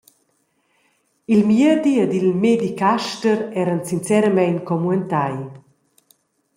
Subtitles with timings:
[1.25, 5.37] Il miedi ed il medicaster eran sinceramein commuentai.